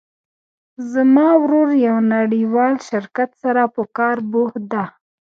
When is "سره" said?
3.43-3.61